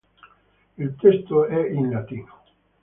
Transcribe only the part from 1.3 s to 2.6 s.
è in latino.